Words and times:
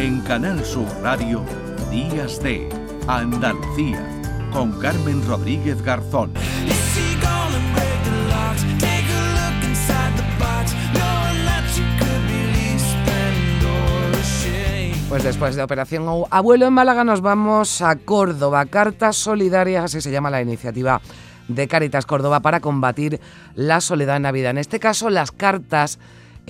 En 0.00 0.22
Canal 0.22 0.64
Sur 0.64 0.86
Radio, 1.02 1.44
Días 1.90 2.42
de 2.42 2.70
Andalucía, 3.06 4.02
con 4.50 4.72
Carmen 4.80 5.22
Rodríguez 5.28 5.82
Garzón. 5.82 6.32
Pues 15.10 15.22
después 15.22 15.54
de 15.54 15.62
Operación 15.62 16.06
Abuelo 16.30 16.66
en 16.66 16.72
Málaga 16.72 17.04
nos 17.04 17.20
vamos 17.20 17.82
a 17.82 17.94
Córdoba. 17.96 18.64
Cartas 18.64 19.16
Solidarias, 19.16 19.84
así 19.84 20.00
se 20.00 20.10
llama 20.10 20.30
la 20.30 20.40
iniciativa 20.40 21.02
de 21.46 21.68
Caritas 21.68 22.06
Córdoba 22.06 22.40
para 22.40 22.60
combatir 22.60 23.20
la 23.54 23.82
soledad 23.82 24.16
en 24.16 24.22
Navidad. 24.22 24.52
En 24.52 24.58
este 24.58 24.80
caso, 24.80 25.10
las 25.10 25.30
cartas 25.30 25.98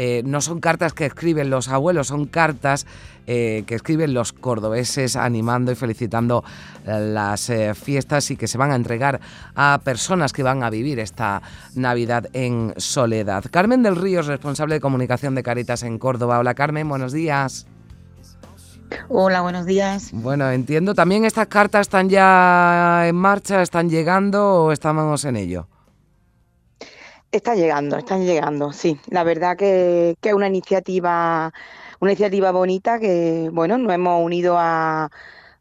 eh, 0.02 0.22
no 0.24 0.40
son 0.40 0.60
cartas 0.60 0.94
que 0.94 1.04
escriben 1.04 1.50
los 1.50 1.68
abuelos, 1.68 2.06
son 2.06 2.24
cartas 2.24 2.86
eh, 3.26 3.64
que 3.66 3.74
escriben 3.74 4.14
los 4.14 4.32
cordobeses 4.32 5.14
animando 5.14 5.72
y 5.72 5.74
felicitando 5.74 6.42
eh, 6.86 7.10
las 7.12 7.52
fiestas 7.74 8.30
y 8.30 8.38
que 8.38 8.48
se 8.48 8.56
van 8.56 8.70
a 8.70 8.76
entregar 8.76 9.20
a 9.54 9.78
personas 9.84 10.32
que 10.32 10.42
van 10.42 10.62
a 10.62 10.70
vivir 10.70 10.98
esta 11.00 11.42
Navidad 11.74 12.28
en 12.32 12.72
soledad. 12.78 13.44
Carmen 13.50 13.82
del 13.82 13.96
Río 13.96 14.22
responsable 14.22 14.76
de 14.76 14.80
comunicación 14.80 15.34
de 15.34 15.42
Caritas 15.42 15.82
en 15.82 15.98
Córdoba. 15.98 16.38
Hola 16.38 16.54
Carmen, 16.54 16.88
buenos 16.88 17.12
días. 17.12 17.66
Hola, 19.10 19.42
buenos 19.42 19.66
días. 19.66 20.12
Bueno, 20.14 20.50
entiendo, 20.50 20.94
¿también 20.94 21.26
estas 21.26 21.48
cartas 21.48 21.82
están 21.82 22.08
ya 22.08 23.06
en 23.06 23.16
marcha, 23.16 23.60
están 23.60 23.90
llegando 23.90 24.64
o 24.64 24.72
estamos 24.72 25.26
en 25.26 25.36
ello? 25.36 25.68
Está 27.32 27.54
llegando, 27.54 27.96
están 27.96 28.26
llegando, 28.26 28.72
sí. 28.72 28.98
La 29.08 29.22
verdad 29.22 29.56
que, 29.56 30.16
que 30.20 30.30
es 30.30 30.34
una 30.34 30.48
iniciativa, 30.48 31.52
una 32.00 32.10
iniciativa 32.10 32.50
bonita 32.50 32.98
que, 32.98 33.50
bueno, 33.52 33.78
nos 33.78 33.92
hemos 33.94 34.24
unido 34.24 34.56
a, 34.58 35.10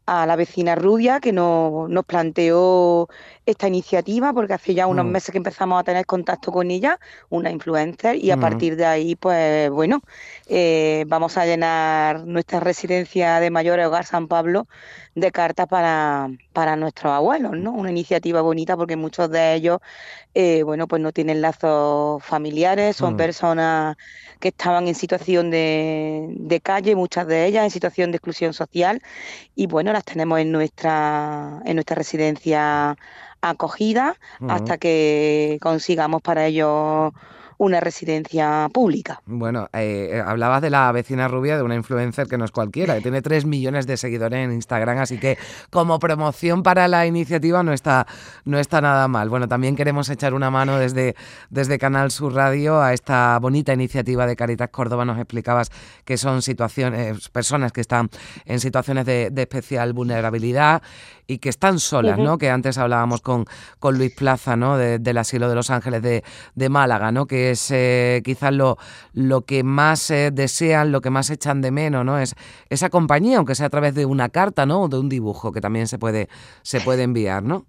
a 0.06 0.26
la 0.26 0.36
vecina 0.36 0.74
Rubia 0.74 1.20
que 1.20 1.32
nos, 1.32 1.88
nos 1.88 2.04
planteó 2.06 3.08
esta 3.50 3.68
iniciativa 3.68 4.32
porque 4.32 4.54
hace 4.54 4.74
ya 4.74 4.86
unos 4.86 5.04
mm. 5.04 5.08
meses 5.08 5.30
que 5.30 5.38
empezamos 5.38 5.80
a 5.80 5.84
tener 5.84 6.06
contacto 6.06 6.52
con 6.52 6.70
ella, 6.70 6.98
una 7.28 7.50
influencer, 7.50 8.16
y 8.16 8.30
a 8.30 8.36
mm. 8.36 8.40
partir 8.40 8.76
de 8.76 8.86
ahí, 8.86 9.16
pues 9.16 9.70
bueno, 9.70 10.02
eh, 10.46 11.04
vamos 11.08 11.36
a 11.36 11.46
llenar 11.46 12.24
nuestra 12.26 12.60
residencia 12.60 13.40
de 13.40 13.50
mayores 13.50 13.86
Hogar 13.86 14.04
San 14.04 14.28
Pablo 14.28 14.66
de 15.14 15.32
cartas 15.32 15.66
para, 15.66 16.28
para 16.52 16.76
nuestros 16.76 17.12
abuelos, 17.12 17.52
¿no? 17.56 17.72
Una 17.72 17.90
iniciativa 17.90 18.40
bonita 18.42 18.76
porque 18.76 18.96
muchos 18.96 19.30
de 19.30 19.54
ellos, 19.54 19.80
eh, 20.34 20.62
bueno, 20.62 20.86
pues 20.86 21.02
no 21.02 21.12
tienen 21.12 21.40
lazos 21.40 22.22
familiares, 22.22 22.96
son 22.96 23.14
mm. 23.14 23.16
personas 23.16 23.96
que 24.38 24.48
estaban 24.48 24.88
en 24.88 24.94
situación 24.94 25.50
de, 25.50 26.28
de 26.30 26.60
calle, 26.60 26.94
muchas 26.94 27.26
de 27.26 27.46
ellas 27.46 27.64
en 27.64 27.70
situación 27.70 28.10
de 28.12 28.16
exclusión 28.18 28.52
social, 28.54 29.02
y 29.54 29.66
bueno, 29.66 29.92
las 29.92 30.04
tenemos 30.04 30.38
en 30.38 30.52
nuestra, 30.52 31.60
en 31.64 31.76
nuestra 31.76 31.96
residencia 31.96 32.96
acogida 33.42 34.16
hasta 34.48 34.78
que 34.78 35.58
consigamos 35.60 36.22
para 36.22 36.46
ello 36.46 37.12
una 37.60 37.78
residencia 37.78 38.70
pública. 38.72 39.20
Bueno, 39.26 39.68
eh, 39.74 40.12
eh, 40.12 40.22
hablabas 40.24 40.62
de 40.62 40.70
la 40.70 40.90
vecina 40.92 41.28
rubia, 41.28 41.58
de 41.58 41.62
una 41.62 41.74
influencer 41.74 42.26
que 42.26 42.38
no 42.38 42.46
es 42.46 42.52
cualquiera, 42.52 42.94
que 42.94 43.02
tiene 43.02 43.20
3 43.20 43.44
millones 43.44 43.86
de 43.86 43.98
seguidores 43.98 44.38
en 44.38 44.52
Instagram, 44.52 44.96
así 44.96 45.18
que 45.18 45.36
como 45.68 45.98
promoción 45.98 46.62
para 46.62 46.88
la 46.88 47.06
iniciativa 47.06 47.62
no 47.62 47.74
está, 47.74 48.06
no 48.46 48.58
está 48.58 48.80
nada 48.80 49.06
mal. 49.08 49.28
Bueno, 49.28 49.46
también 49.46 49.76
queremos 49.76 50.08
echar 50.08 50.32
una 50.32 50.50
mano 50.50 50.78
desde, 50.78 51.14
desde 51.50 51.78
Canal 51.78 52.10
Sur 52.10 52.32
Radio 52.32 52.80
a 52.80 52.94
esta 52.94 53.38
bonita 53.38 53.74
iniciativa 53.74 54.26
de 54.26 54.36
Caritas 54.36 54.70
Córdoba. 54.70 55.04
Nos 55.04 55.18
explicabas 55.18 55.70
que 56.06 56.16
son 56.16 56.40
situaciones, 56.40 57.28
personas 57.28 57.72
que 57.72 57.82
están 57.82 58.08
en 58.46 58.58
situaciones 58.58 59.04
de, 59.04 59.30
especial 59.36 59.92
vulnerabilidad 59.92 60.80
y 61.26 61.38
que 61.38 61.50
están 61.50 61.78
solas, 61.78 62.18
¿no? 62.18 62.38
Que 62.38 62.50
antes 62.50 62.78
hablábamos 62.78 63.20
con, 63.20 63.44
con 63.78 63.98
Luis 63.98 64.14
Plaza, 64.14 64.56
¿no? 64.56 64.76
del 64.78 65.18
asilo 65.18 65.48
de 65.48 65.54
Los 65.54 65.70
Ángeles 65.70 66.02
de, 66.02 66.24
de 66.54 66.68
Málaga, 66.68 67.12
¿no? 67.12 67.26
Que 67.26 67.49
eh, 67.70 68.22
quizás 68.24 68.52
lo, 68.52 68.78
lo 69.12 69.42
que 69.42 69.62
más 69.62 70.10
eh, 70.10 70.30
desean, 70.32 70.92
lo 70.92 71.00
que 71.00 71.10
más 71.10 71.30
echan 71.30 71.60
de 71.60 71.70
menos, 71.70 72.04
¿no? 72.04 72.18
Es 72.18 72.34
esa 72.68 72.90
compañía, 72.90 73.38
aunque 73.38 73.54
sea 73.54 73.66
a 73.66 73.70
través 73.70 73.94
de 73.94 74.06
una 74.06 74.28
carta, 74.28 74.66
¿no? 74.66 74.82
O 74.82 74.88
de 74.88 74.98
un 74.98 75.08
dibujo 75.08 75.52
que 75.52 75.60
también 75.60 75.86
se 75.86 75.98
puede, 75.98 76.28
se 76.62 76.80
puede 76.80 77.02
enviar, 77.02 77.42
¿no? 77.42 77.66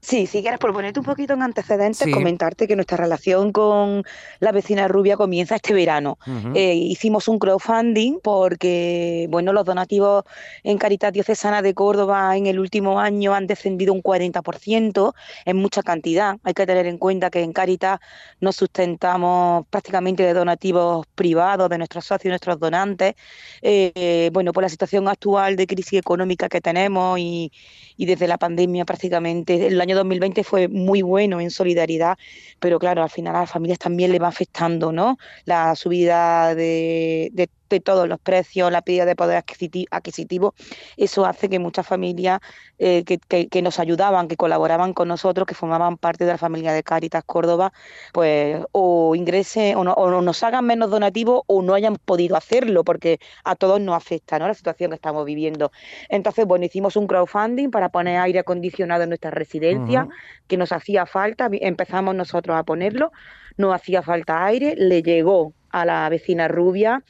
Sí, 0.00 0.26
si 0.26 0.40
quieres, 0.40 0.60
por 0.60 0.72
ponerte 0.72 1.00
un 1.00 1.06
poquito 1.06 1.32
en 1.32 1.42
antecedentes, 1.42 2.12
comentarte 2.12 2.68
que 2.68 2.76
nuestra 2.76 2.96
relación 2.96 3.50
con 3.50 4.04
la 4.38 4.52
vecina 4.52 4.86
rubia 4.86 5.16
comienza 5.16 5.56
este 5.56 5.74
verano. 5.74 6.18
Eh, 6.54 6.74
hicimos 6.74 7.26
un 7.26 7.40
crowdfunding 7.40 8.20
porque, 8.22 9.26
bueno, 9.30 9.52
los 9.52 9.64
donativos 9.64 10.24
en 10.62 10.78
Caritas 10.78 11.12
Diocesana 11.12 11.60
de 11.60 11.74
Córdoba 11.74 12.36
en 12.36 12.46
el 12.46 12.60
último 12.60 13.00
año 13.00 13.34
han 13.34 13.48
descendido 13.48 13.92
un 13.92 14.02
40%, 14.02 15.14
en 15.44 15.56
mucha 15.56 15.82
cantidad. 15.82 16.36
Hay 16.44 16.54
que 16.54 16.66
tener 16.66 16.86
en 16.86 16.98
cuenta 16.98 17.30
que 17.30 17.42
en 17.42 17.52
Caritas 17.52 17.98
nos 18.40 18.54
sustentamos 18.54 19.66
prácticamente 19.70 20.22
de 20.22 20.34
donativos 20.34 21.06
privados 21.16 21.68
de 21.68 21.78
nuestros 21.78 22.04
socios 22.04 22.26
y 22.26 22.28
nuestros 22.28 22.60
donantes. 22.60 23.14
Eh, 23.60 24.30
bueno, 24.32 24.52
por 24.52 24.62
la 24.62 24.68
situación 24.68 25.08
actual 25.08 25.56
de 25.56 25.66
crisis 25.66 25.98
económica 25.98 26.48
que 26.48 26.60
tenemos 26.60 27.18
y, 27.18 27.50
y 27.96 28.06
desde 28.06 28.28
la 28.28 28.38
pandemia 28.38 28.84
prácticamente 28.84 29.66
el 29.66 29.80
año 29.86 29.96
2020 29.96 30.44
fue 30.44 30.68
muy 30.68 31.02
bueno 31.02 31.40
en 31.40 31.50
solidaridad, 31.50 32.18
pero 32.60 32.78
claro, 32.78 33.02
al 33.02 33.10
final 33.10 33.36
a 33.36 33.40
las 33.40 33.50
familias 33.50 33.78
también 33.78 34.12
le 34.12 34.18
va 34.18 34.28
afectando, 34.28 34.92
¿no? 34.92 35.18
La 35.44 35.74
subida 35.76 36.54
de, 36.54 37.30
de 37.32 37.48
de 37.68 37.80
todos 37.80 38.08
los 38.08 38.18
precios, 38.18 38.70
la 38.70 38.82
pérdida 38.82 39.04
de 39.04 39.16
poder 39.16 39.42
adquisitivo, 39.90 40.54
eso 40.96 41.26
hace 41.26 41.48
que 41.48 41.58
muchas 41.58 41.86
familias 41.86 42.40
eh, 42.78 43.04
que, 43.04 43.62
nos 43.62 43.78
ayudaban, 43.80 44.28
que 44.28 44.36
colaboraban 44.36 44.92
con 44.92 45.08
nosotros, 45.08 45.46
que 45.46 45.54
formaban 45.54 45.96
parte 45.96 46.24
de 46.24 46.32
la 46.32 46.38
familia 46.38 46.72
de 46.72 46.82
Cáritas 46.82 47.24
Córdoba, 47.24 47.72
pues 48.12 48.62
o 48.72 49.14
ingresen 49.14 49.76
o, 49.76 49.84
nos 50.22 50.42
hagan 50.42 50.66
menos 50.66 50.90
donativos 50.90 51.42
o 51.46 51.62
no 51.62 51.74
hayan 51.74 51.96
podido 51.96 52.36
hacerlo, 52.36 52.84
porque 52.84 53.18
a 53.44 53.56
todos 53.56 53.80
nos 53.80 53.96
afecta 53.96 54.38
¿no? 54.38 54.46
la 54.46 54.54
situación 54.54 54.90
que 54.90 54.96
estamos 54.96 55.24
viviendo. 55.24 55.72
Entonces, 56.08 56.46
bueno, 56.46 56.64
hicimos 56.64 56.96
un 56.96 57.06
crowdfunding 57.06 57.70
para 57.70 57.88
poner 57.88 58.18
aire 58.18 58.40
acondicionado 58.40 59.02
en 59.02 59.10
nuestra 59.10 59.30
residencia, 59.30 60.08
que 60.46 60.56
nos 60.56 60.72
hacía 60.72 61.06
falta, 61.06 61.48
empezamos 61.52 62.14
nosotros 62.14 62.56
a 62.56 62.62
ponerlo, 62.62 63.12
nos 63.56 63.74
hacía 63.74 64.02
falta 64.02 64.44
aire, 64.44 64.74
le 64.76 65.02
llegó 65.02 65.52
a 65.70 65.84
la 65.84 66.08
vecina 66.08 66.48
rubia 66.48 67.02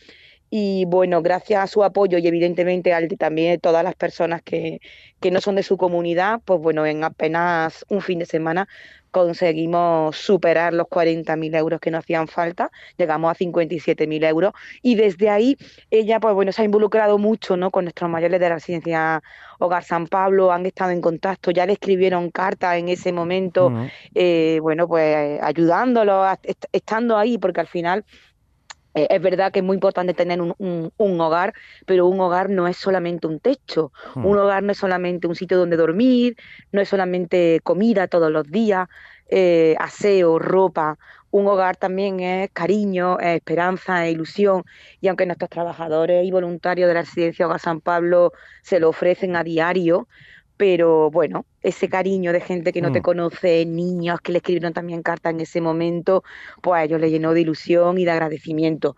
y 0.51 0.85
bueno, 0.87 1.23
gracias 1.23 1.63
a 1.63 1.67
su 1.67 1.83
apoyo 1.83 2.19
y 2.19 2.27
evidentemente 2.27 2.93
al 2.93 3.09
de 3.09 3.17
también 3.17 3.61
todas 3.61 3.83
las 3.83 3.95
personas 3.95 4.43
que, 4.43 4.81
que 5.21 5.31
no 5.31 5.41
son 5.41 5.57
de 5.57 5.63
su 5.63 5.77
comunidad, 5.77 6.41
pues 6.45 6.61
bueno, 6.61 6.87
en 6.87 7.05
apenas 7.05 7.85
un 7.89 8.01
fin 8.01 8.19
de 8.19 8.27
semana 8.27 8.69
conseguimos 9.11 10.15
superar 10.15 10.75
los 10.75 10.89
40.000 10.89 11.57
euros 11.57 11.81
que 11.81 11.91
nos 11.91 12.01
hacían 12.01 12.29
falta, 12.29 12.71
llegamos 12.99 13.31
a 13.31 13.35
57.000 13.35 14.29
euros 14.29 14.53
y 14.83 14.95
desde 14.95 15.31
ahí 15.31 15.57
ella 15.91 16.21
pues 16.21 16.35
bueno 16.35 16.53
se 16.53 16.61
ha 16.61 16.65
involucrado 16.67 17.17
mucho 17.17 17.57
¿no? 17.57 17.71
con 17.71 17.85
nuestros 17.85 18.11
mayores 18.11 18.39
de 18.39 18.49
la 18.49 18.57
residencia 18.57 19.23
Hogar 19.59 19.85
San 19.85 20.07
Pablo, 20.07 20.53
han 20.53 20.67
estado 20.67 20.91
en 20.91 21.01
contacto, 21.01 21.51
ya 21.51 21.65
le 21.65 21.73
escribieron 21.73 22.31
cartas 22.31 22.77
en 22.77 22.91
ese 22.91 23.11
momento, 23.11 23.73
eh, 24.15 24.59
bueno 24.61 24.87
pues 24.87 25.41
ayudándolos, 25.41 26.37
estando 26.73 27.17
ahí 27.17 27.39
porque 27.39 27.61
al 27.61 27.69
final 27.69 28.05
eh, 28.97 29.09
es 29.11 29.21
verdad 29.21 29.53
que 29.53 29.59
es 29.59 29.65
muy 29.65 29.75
importante 29.75 30.15
tener 30.15 30.41
un, 30.41 31.21
hogar, 31.21 31.53
pero 31.85 32.07
un 32.07 32.19
hogar 32.19 32.49
no 32.49 32.67
es 32.67 32.79
solamente 32.79 33.27
un 33.27 33.41
techo, 33.41 33.93
hmm. 34.15 34.25
un 34.25 34.39
hogar 34.39 34.63
no 34.63 34.73
es 34.73 34.79
solamente 34.79 35.27
un 35.27 35.35
sitio 35.35 35.59
donde 35.59 35.77
dormir, 35.77 36.35
no 36.73 36.81
es 36.81 36.89
solamente 36.89 37.61
comida 37.63 38.09
todos 38.09 38.33
los 38.33 38.51
días, 38.51 38.89
eh, 39.29 39.77
aseo, 39.79 40.39
ropa. 40.39 40.99
Un 41.31 41.47
hogar 41.47 41.77
también 41.77 42.21
es 42.21 42.51
cariño, 42.53 43.19
es 43.21 43.37
esperanza, 43.37 44.07
es 44.07 44.15
ilusión. 44.15 44.65
Y 45.03 45.09
aunque 45.09 45.27
nuestros 45.27 45.51
trabajadores 45.51 46.25
y 46.25 46.31
voluntarios 46.31 46.89
de 46.89 46.95
la 46.95 47.03
residencia 47.03 47.45
Hogar 47.47 47.61
San 47.61 47.83
Pablo 47.83 48.33
se 48.63 48.81
lo 48.81 48.89
ofrecen 48.89 49.37
a 49.37 49.45
diario, 49.45 50.09
pero 50.57 51.11
bueno, 51.11 51.45
ese 51.63 51.89
cariño 51.89 52.33
de 52.33 52.41
gente 52.41 52.73
que 52.73 52.81
no 52.81 52.93
te 52.93 53.01
mm. 53.01 53.03
conoce, 53.03 53.67
niños 53.67 54.21
que 54.21 54.33
le 54.33 54.39
escribieron 54.39 54.73
también 54.73 55.03
cartas 55.03 55.33
en 55.33 55.41
ese 55.41 55.61
momento, 55.61 56.23
pues 56.63 56.81
a 56.81 56.85
ellos 56.85 57.01
les 57.01 57.11
llenó 57.11 57.33
de 57.35 57.43
ilusión 57.43 57.99
y 57.99 58.05
de 58.05 58.11
agradecimiento. 58.11 58.97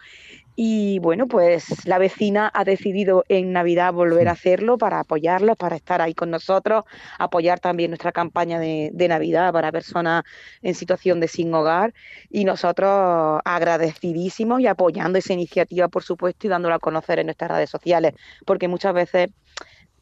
Y 0.61 0.99
bueno, 0.99 1.29
pues 1.29 1.87
la 1.87 1.99
vecina 1.99 2.51
ha 2.53 2.65
decidido 2.65 3.25
en 3.29 3.53
Navidad 3.53 3.93
volver 3.93 4.27
a 4.27 4.33
hacerlo 4.33 4.77
para 4.77 4.99
apoyarlos, 4.99 5.57
para 5.57 5.77
estar 5.77 6.03
ahí 6.03 6.15
con 6.15 6.33
nosotros, 6.33 6.83
apoyar 7.17 7.61
también 7.61 7.93
nuestra 7.93 8.11
campaña 8.11 8.59
de, 8.59 8.91
Navidad 9.09 9.53
para 9.53 9.71
personas 9.71 10.25
en 10.61 10.75
situación 10.75 11.21
de 11.21 11.29
sin 11.29 11.55
hogar. 11.55 11.95
Y 12.29 12.45
nosotros 12.45 13.41
agradecidísimos 13.45 14.61
y 14.61 14.67
apoyando 14.67 15.19
esa 15.21 15.33
iniciativa, 15.33 15.87
por 15.87 16.03
supuesto, 16.03 16.49
y 16.49 16.51
dándola 16.51 16.75
a 16.75 16.81
conocer 16.81 17.21
en 17.21 17.27
nuestras 17.27 17.53
redes 17.53 17.71
sociales, 17.71 18.15
porque 18.45 18.67
muchas 18.67 18.95
veces 18.95 19.29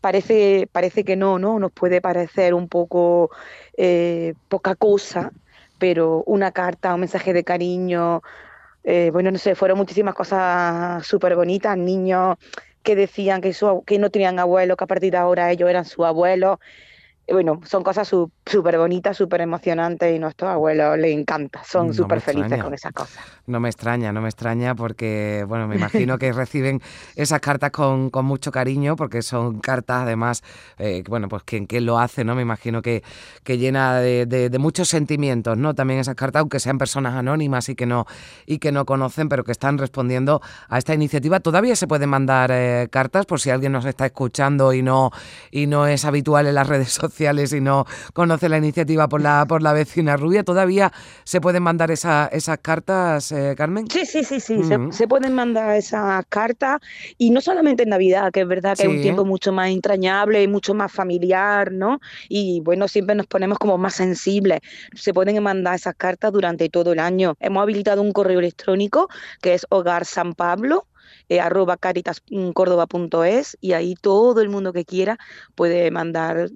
parece, 0.06 0.68
parece 0.70 1.02
que 1.02 1.16
no, 1.16 1.40
¿no? 1.40 1.58
Nos 1.58 1.72
puede 1.72 2.00
parecer 2.00 2.54
un 2.54 2.68
poco 2.68 3.28
eh, 3.76 4.34
poca 4.48 4.76
cosa, 4.76 5.32
pero 5.78 6.22
una 6.26 6.52
carta, 6.52 6.94
un 6.94 7.00
mensaje 7.00 7.32
de 7.32 7.42
cariño, 7.42 8.22
eh, 8.84 9.10
bueno, 9.12 9.32
no 9.32 9.38
sé, 9.38 9.56
fueron 9.56 9.78
muchísimas 9.78 10.14
cosas 10.14 11.04
súper 11.04 11.34
bonitas, 11.34 11.76
niños 11.76 12.36
que 12.84 12.94
decían 12.94 13.40
que, 13.40 13.52
que 13.84 13.98
no 13.98 14.10
tenían 14.10 14.38
abuelo, 14.38 14.76
que 14.76 14.84
a 14.84 14.86
partir 14.86 15.10
de 15.10 15.18
ahora 15.18 15.50
ellos 15.50 15.68
eran 15.68 15.84
sus 15.84 16.06
abuelos 16.06 16.60
bueno, 17.32 17.60
son 17.64 17.82
cosas 17.82 18.06
súper 18.06 18.78
bonitas, 18.78 19.16
súper 19.16 19.40
emocionantes 19.40 20.12
y 20.12 20.16
a 20.16 20.20
nuestros 20.20 20.48
abuelos 20.48 20.96
les 20.96 21.12
encanta, 21.12 21.62
son 21.64 21.92
súper 21.92 22.20
felices 22.20 22.62
con 22.62 22.72
esas 22.72 22.92
cosas. 22.92 23.24
No 23.46 23.58
me 23.58 23.68
extraña, 23.68 24.12
no 24.12 24.20
me 24.20 24.28
extraña 24.28 24.76
porque, 24.76 25.44
bueno, 25.48 25.66
me 25.66 25.74
imagino 25.74 26.18
que 26.18 26.32
reciben 26.32 26.80
esas 27.16 27.40
cartas 27.40 27.72
con, 27.72 28.10
mucho 28.22 28.52
cariño 28.52 28.96
porque 28.96 29.22
son 29.22 29.60
cartas 29.60 30.02
además, 30.02 30.42
eh, 30.78 31.02
bueno, 31.08 31.28
pues 31.28 31.42
quien, 31.42 31.66
quien 31.66 31.84
lo 31.84 31.98
hace, 31.98 32.24
¿no? 32.24 32.34
Me 32.34 32.42
imagino 32.42 32.80
que, 32.80 33.02
que 33.42 33.58
llena 33.58 34.00
de, 34.00 34.56
muchos 34.60 34.88
sentimientos, 34.88 35.58
¿no? 35.58 35.74
También 35.74 36.00
esas 36.00 36.14
cartas, 36.14 36.40
aunque 36.40 36.60
sean 36.60 36.78
personas 36.78 37.14
anónimas 37.14 37.68
y 37.68 37.74
que 37.74 37.86
no, 37.86 38.06
y 38.46 38.58
que 38.58 38.70
no 38.70 38.86
conocen, 38.86 39.28
pero 39.28 39.42
que 39.42 39.52
están 39.52 39.78
respondiendo 39.78 40.40
a 40.68 40.78
esta 40.78 40.94
iniciativa. 40.94 41.40
Todavía 41.40 41.74
se 41.74 41.88
pueden 41.88 42.08
mandar 42.08 42.50
eh, 42.52 42.88
cartas 42.90 43.26
por 43.26 43.40
si 43.40 43.50
alguien 43.50 43.72
nos 43.72 43.84
está 43.84 44.06
escuchando 44.06 44.72
y 44.72 44.82
no, 44.82 45.10
y 45.50 45.66
no 45.66 45.86
es 45.86 46.04
habitual 46.04 46.46
en 46.46 46.54
las 46.54 46.68
redes 46.68 46.92
sociales 46.92 47.15
y 47.20 47.60
no 47.60 47.86
conoce 48.12 48.48
la 48.48 48.58
iniciativa 48.58 49.08
por 49.08 49.22
la, 49.22 49.46
por 49.46 49.62
la 49.62 49.72
vecina 49.72 50.16
rubia, 50.16 50.44
¿todavía 50.44 50.92
se 51.24 51.40
pueden 51.40 51.62
mandar 51.62 51.90
esa, 51.90 52.28
esas 52.32 52.58
cartas, 52.58 53.32
eh, 53.32 53.54
Carmen? 53.56 53.88
Sí, 53.90 54.04
sí, 54.04 54.22
sí, 54.24 54.40
sí, 54.40 54.60
se, 54.90 55.08
pueden 55.08 55.34
mandar 55.34 55.76
esas 55.76 56.24
cartas 56.28 56.80
y 57.16 57.30
no 57.30 57.40
solamente 57.40 57.84
en 57.84 57.90
Navidad, 57.90 58.30
que 58.32 58.40
es 58.40 58.48
verdad 58.48 58.76
que 58.76 58.82
es 58.82 58.88
un 58.88 59.00
tiempo 59.00 59.24
mucho 59.24 59.52
más 59.52 59.70
entrañable 59.70 60.42
y 60.42 60.48
mucho 60.48 60.74
más 60.74 60.92
familiar, 60.92 61.72
¿no? 61.72 62.00
Y 62.28 62.60
bueno, 62.60 62.88
siempre 62.88 63.14
nos 63.14 63.26
ponemos 63.26 63.58
como 63.58 63.78
más 63.78 63.94
sensibles. 63.94 64.60
Se 64.94 65.14
pueden 65.14 65.42
mandar 65.42 65.74
esas 65.76 65.94
cartas 65.94 66.32
durante 66.32 66.68
todo 66.68 66.92
el 66.92 66.98
año. 66.98 67.34
Hemos 67.40 67.62
habilitado 67.62 68.02
un 68.02 68.12
correo 68.12 68.38
electrónico 68.40 69.08
que 69.40 69.54
es 69.54 69.66
Hogar 69.70 70.04
San 70.04 70.34
Pablo 70.34 70.86
eh, 71.28 71.40
arroba 71.40 71.76
caritascórdoba.es 71.76 73.56
y 73.60 73.72
ahí 73.72 73.94
todo 73.94 74.40
el 74.40 74.48
mundo 74.48 74.72
que 74.72 74.84
quiera 74.84 75.18
puede 75.54 75.90
mandar 75.90 76.50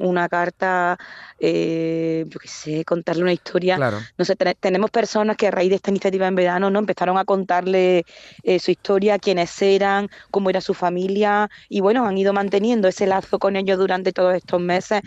una 0.00 0.28
carta, 0.28 0.98
eh, 1.38 2.24
yo 2.28 2.38
qué 2.38 2.48
sé, 2.48 2.84
contarle 2.84 3.22
una 3.22 3.32
historia. 3.32 3.78
No 4.18 4.24
sé, 4.24 4.36
tenemos 4.60 4.90
personas 4.90 5.36
que 5.36 5.48
a 5.48 5.50
raíz 5.50 5.70
de 5.70 5.76
esta 5.76 5.90
iniciativa 5.90 6.26
en 6.26 6.34
verano 6.34 6.70
no 6.70 6.78
empezaron 6.78 7.18
a 7.18 7.24
contarle 7.24 8.04
eh, 8.42 8.58
su 8.58 8.70
historia, 8.70 9.18
quiénes 9.18 9.60
eran, 9.62 10.08
cómo 10.30 10.50
era 10.50 10.60
su 10.60 10.74
familia 10.74 11.50
y 11.68 11.80
bueno, 11.80 12.06
han 12.06 12.18
ido 12.18 12.32
manteniendo 12.32 12.88
ese 12.88 13.06
lazo 13.06 13.38
con 13.38 13.56
ellos 13.56 13.78
durante 13.78 14.12
todos 14.12 14.34
estos 14.34 14.60
meses 14.60 15.02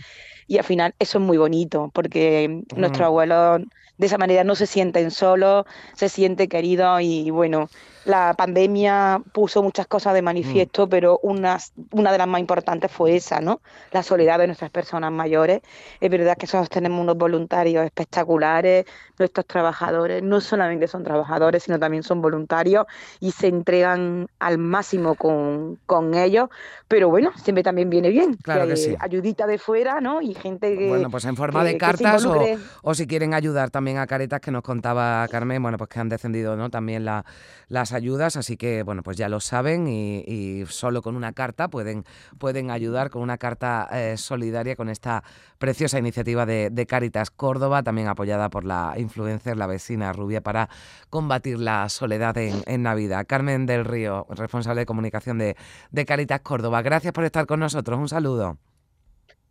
y 0.48 0.58
al 0.58 0.64
final 0.64 0.96
eso 1.00 1.20
es 1.20 1.24
muy 1.24 1.38
bonito 1.38 1.92
porque 1.94 2.64
nuestros 2.76 3.06
abuelos 3.06 3.62
de 3.98 4.08
esa 4.08 4.18
manera 4.18 4.44
no 4.44 4.56
se 4.56 4.66
sienten 4.66 5.12
solos, 5.12 5.66
se 5.94 6.10
sienten 6.10 6.48
queridos 6.48 7.02
y 7.02 7.30
bueno, 7.32 7.70
la 8.10 8.34
pandemia 8.34 9.22
puso 9.32 9.62
muchas 9.62 9.88
cosas 9.88 10.14
de 10.14 10.22
manifiesto, 10.22 10.88
mm. 10.88 10.90
pero 10.90 11.20
una, 11.24 11.58
una 11.92 12.12
de 12.12 12.18
las 12.18 12.28
más 12.28 12.42
importantes 12.42 12.92
fue 12.92 13.16
esa, 13.16 13.40
¿no? 13.40 13.62
La 13.92 14.04
soledad 14.04 14.40
de 14.40 14.48
nuestras 14.48 14.72
personas 14.72 15.12
mayores. 15.12 15.62
Es 16.02 16.10
verdad 16.10 16.36
que 16.38 16.46
nosotros 16.46 16.70
tenemos 16.70 17.02
unos 17.02 17.18
voluntarios 17.18 17.86
espectaculares, 17.86 18.86
nuestros 19.18 19.46
trabajadores 19.46 20.24
no 20.24 20.42
solamente 20.42 20.88
son 20.88 21.04
trabajadores, 21.04 21.64
sino 21.64 21.78
también 21.78 22.04
son 22.04 22.22
voluntarios 22.22 22.86
y 23.20 23.32
se 23.32 23.48
entregan 23.48 24.28
al 24.40 24.58
máximo 24.58 25.16
con, 25.16 25.78
con 25.86 26.14
ellos, 26.14 26.50
pero 26.88 27.10
bueno, 27.10 27.32
siempre 27.36 27.64
también 27.64 27.90
viene 27.90 28.10
bien. 28.10 28.36
Claro 28.36 28.68
que, 28.68 28.78
sí. 28.78 28.96
Ayudita 29.00 29.46
de 29.46 29.58
fuera, 29.58 30.02
¿no? 30.02 30.22
Y 30.22 30.34
gente 30.34 30.78
que... 30.78 30.88
Bueno, 30.88 31.10
pues 31.10 31.26
en 31.26 31.36
forma 31.36 31.64
de 31.64 31.78
cartas 31.78 32.26
o, 32.26 32.44
o, 32.82 32.94
si 32.96 33.06
quieren 33.06 33.34
ayudar 33.34 33.70
también 33.70 33.98
a 33.98 34.08
Caretas, 34.08 34.40
que 34.40 34.52
nos 34.52 34.64
contaba 34.64 35.28
Carmen, 35.28 35.62
bueno, 35.62 35.78
pues 35.78 35.90
que 35.90 36.00
han 36.00 36.10
descendido, 36.10 36.56
¿no? 36.56 36.70
También 36.70 37.06
la, 37.06 37.26
las 37.68 37.94
ayudas, 37.94 37.99
así 38.36 38.58
que 38.58 38.84
bueno, 38.84 39.04
pues 39.04 39.18
ya 39.18 39.30
lo 39.30 39.40
saben 39.40 39.88
y, 39.88 40.64
solo 40.68 41.02
con 41.02 41.16
una 41.16 41.34
carta 41.34 41.68
pueden, 41.68 42.06
pueden 42.38 42.72
ayudar, 42.72 43.10
con 43.10 43.22
una 43.22 43.38
carta 43.38 43.88
eh, 43.92 44.18
solidaria 44.18 44.76
con 44.76 44.90
esta 44.90 45.24
preciosa 45.58 46.00
iniciativa 46.00 46.46
de, 46.46 46.70
de, 46.70 46.86
Caritas 46.86 47.32
Córdoba, 47.32 47.84
también 47.84 48.08
apoyada 48.08 48.50
por 48.50 48.66
la 48.66 48.94
influencer, 48.98 49.58
la 49.58 49.68
vecina 49.68 50.14
rubia, 50.14 50.42
para 50.42 50.70
combatir 51.10 51.60
la 51.60 51.88
soledad 51.90 52.38
en, 52.38 52.84
Navidad. 52.84 53.26
Carmen 53.28 53.66
del 53.66 53.86
Río, 53.86 54.26
responsable 54.30 54.82
de 54.82 54.86
comunicación 54.86 55.38
de, 55.38 55.56
de 55.92 56.06
Caritas 56.06 56.42
Córdoba, 56.42 56.82
gracias 56.82 57.14
por 57.14 57.26
estar 57.26 57.46
con 57.46 57.60
nosotros, 57.60 58.00
un 58.00 58.10
saludo. 58.10 58.58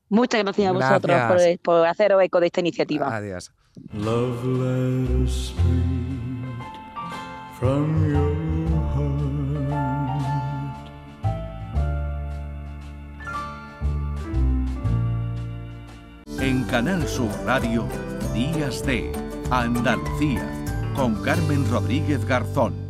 Muchas 0.09 0.43
gracias 0.43 0.69
a 0.69 0.73
vosotros 0.73 1.21
por, 1.29 1.59
por 1.61 1.87
hacer 1.87 2.13
eco 2.23 2.41
de 2.41 2.47
esta 2.47 2.61
iniciativa. 2.61 3.15
Adiós. 3.15 3.53
En 7.61 8.07
Canal 16.71 17.09
Sur 17.09 17.29
Radio, 17.45 17.85
Días 18.33 18.87
de 18.87 19.11
Andalucía, 19.51 20.49
con 20.95 21.21
Carmen 21.25 21.69
Rodríguez 21.69 22.25
Garzón. 22.25 22.88